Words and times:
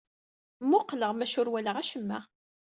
Mmuqleɣ, 0.63 1.11
maca 1.15 1.37
ur 1.41 1.49
walaɣ 1.53 1.75
acemma. 1.77 2.19